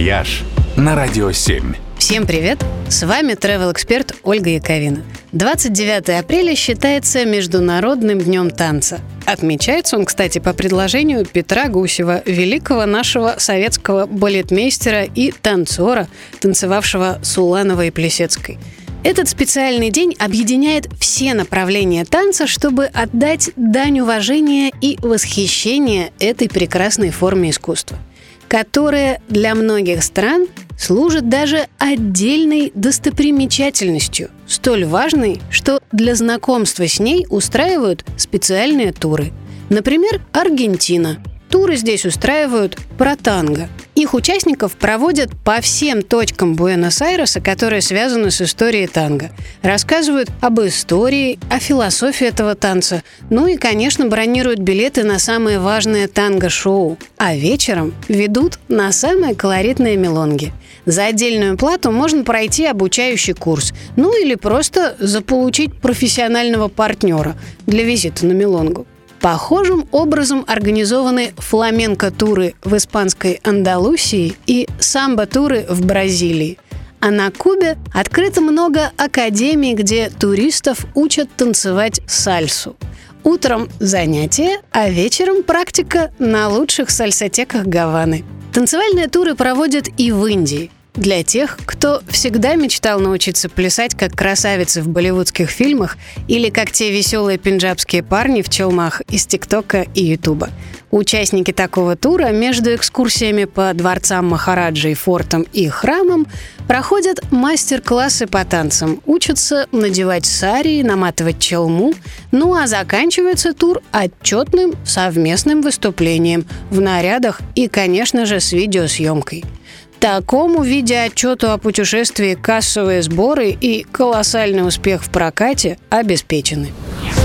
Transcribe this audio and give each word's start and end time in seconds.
«Вояж» 0.00 0.44
на 0.78 0.94
Радио 0.94 1.30
7. 1.30 1.74
Всем 1.98 2.26
привет! 2.26 2.64
С 2.88 3.02
вами 3.02 3.34
travel 3.34 3.70
эксперт 3.70 4.14
Ольга 4.22 4.48
Яковина. 4.48 5.02
29 5.32 6.08
апреля 6.18 6.54
считается 6.54 7.26
Международным 7.26 8.18
днем 8.18 8.50
танца. 8.50 9.00
Отмечается 9.26 9.98
он, 9.98 10.06
кстати, 10.06 10.38
по 10.38 10.54
предложению 10.54 11.26
Петра 11.26 11.68
Гусева, 11.68 12.22
великого 12.24 12.86
нашего 12.86 13.34
советского 13.36 14.06
балетмейстера 14.06 15.04
и 15.04 15.32
танцора, 15.32 16.08
танцевавшего 16.40 17.18
с 17.22 17.36
Улановой 17.36 17.88
и 17.88 17.90
Плесецкой. 17.90 18.56
Этот 19.04 19.28
специальный 19.28 19.90
день 19.90 20.16
объединяет 20.18 20.88
все 20.98 21.34
направления 21.34 22.06
танца, 22.06 22.46
чтобы 22.46 22.86
отдать 22.86 23.50
дань 23.56 24.00
уважения 24.00 24.72
и 24.80 24.96
восхищения 25.02 26.10
этой 26.18 26.48
прекрасной 26.48 27.10
форме 27.10 27.50
искусства– 27.50 27.98
которая 28.50 29.22
для 29.28 29.54
многих 29.54 30.02
стран 30.02 30.48
служит 30.76 31.28
даже 31.28 31.68
отдельной 31.78 32.72
достопримечательностью, 32.74 34.28
столь 34.48 34.86
важной, 34.86 35.40
что 35.50 35.80
для 35.92 36.16
знакомства 36.16 36.88
с 36.88 36.98
ней 36.98 37.26
устраивают 37.30 38.04
специальные 38.16 38.92
туры. 38.92 39.30
Например, 39.68 40.20
Аргентина. 40.32 41.22
Туры 41.48 41.76
здесь 41.76 42.04
устраивают 42.04 42.76
про 42.98 43.14
танго– 43.14 43.68
их 44.02 44.14
участников 44.14 44.72
проводят 44.76 45.30
по 45.44 45.60
всем 45.60 46.02
точкам 46.02 46.54
Буэнос-Айреса, 46.54 47.40
которые 47.40 47.80
связаны 47.80 48.30
с 48.30 48.40
историей 48.40 48.86
танго. 48.86 49.30
Рассказывают 49.62 50.30
об 50.40 50.60
истории, 50.60 51.38
о 51.50 51.58
философии 51.58 52.26
этого 52.26 52.54
танца. 52.54 53.02
Ну 53.30 53.46
и, 53.46 53.56
конечно, 53.56 54.06
бронируют 54.06 54.60
билеты 54.60 55.04
на 55.04 55.18
самые 55.18 55.58
важные 55.58 56.08
танго-шоу. 56.08 56.98
А 57.16 57.34
вечером 57.34 57.94
ведут 58.08 58.58
на 58.68 58.92
самые 58.92 59.34
колоритные 59.34 59.96
мелонги. 59.96 60.52
За 60.86 61.06
отдельную 61.06 61.56
плату 61.56 61.90
можно 61.90 62.24
пройти 62.24 62.66
обучающий 62.66 63.34
курс. 63.34 63.72
Ну 63.96 64.18
или 64.20 64.34
просто 64.34 64.96
заполучить 64.98 65.74
профессионального 65.74 66.68
партнера 66.68 67.36
для 67.66 67.84
визита 67.84 68.26
на 68.26 68.32
мелонгу. 68.32 68.86
Похожим 69.20 69.86
образом 69.92 70.44
организованы 70.48 71.34
фламенко-туры 71.36 72.54
в 72.64 72.74
испанской 72.76 73.38
Андалусии 73.44 74.34
и 74.46 74.66
самбо-туры 74.78 75.66
в 75.68 75.84
Бразилии. 75.84 76.58
А 77.00 77.10
на 77.10 77.30
Кубе 77.30 77.76
открыто 77.92 78.40
много 78.40 78.92
академий, 78.96 79.74
где 79.74 80.08
туристов 80.08 80.86
учат 80.94 81.28
танцевать 81.36 82.00
сальсу. 82.06 82.76
Утром 83.22 83.68
занятия, 83.78 84.62
а 84.70 84.88
вечером 84.88 85.42
практика 85.42 86.12
на 86.18 86.48
лучших 86.48 86.88
сальсотеках 86.88 87.66
Гаваны. 87.66 88.24
Танцевальные 88.54 89.08
туры 89.08 89.34
проводят 89.34 89.88
и 89.98 90.12
в 90.12 90.24
Индии– 90.26 90.70
для 90.94 91.22
тех, 91.22 91.58
кто 91.64 92.02
всегда 92.08 92.54
мечтал 92.54 93.00
научиться 93.00 93.48
плясать 93.48 93.94
как 93.94 94.12
красавицы 94.12 94.82
в 94.82 94.88
болливудских 94.88 95.50
фильмах 95.50 95.96
или 96.28 96.50
как 96.50 96.70
те 96.70 96.90
веселые 96.90 97.38
пенджабские 97.38 98.02
парни 98.02 98.42
в 98.42 98.48
челмах 98.48 99.00
из 99.02 99.26
ТикТока 99.26 99.86
и 99.94 100.04
Ютуба. 100.04 100.50
Участники 100.90 101.52
такого 101.52 101.94
тура 101.94 102.30
между 102.30 102.74
экскурсиями 102.74 103.44
по 103.44 103.72
дворцам 103.74 104.26
Махараджи, 104.26 104.94
фортам 104.94 105.42
и 105.52 105.68
храмам 105.68 106.26
проходят 106.66 107.20
мастер-классы 107.30 108.26
по 108.26 108.44
танцам, 108.44 109.00
учатся 109.06 109.68
надевать 109.70 110.26
сари, 110.26 110.82
наматывать 110.82 111.38
челму, 111.38 111.94
ну 112.32 112.54
а 112.54 112.66
заканчивается 112.66 113.52
тур 113.52 113.80
отчетным 113.92 114.74
совместным 114.84 115.62
выступлением 115.62 116.44
в 116.70 116.80
нарядах 116.80 117.40
и, 117.54 117.68
конечно 117.68 118.26
же, 118.26 118.40
с 118.40 118.52
видеосъемкой– 118.52 119.44
Такому 120.00 120.62
видеоотчету 120.62 121.50
о 121.52 121.58
путешествии 121.58 122.34
кассовые 122.34 123.02
сборы 123.02 123.50
и 123.50 123.84
колоссальный 123.84 124.66
успех 124.66 125.04
в 125.04 125.10
прокате 125.10 125.78
обеспечены. 125.90 126.72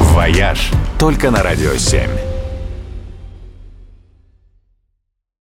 «Вояж» 0.00 0.72
только 0.98 1.30
на 1.30 1.44
«Радио 1.44 1.74
7». 1.74 2.35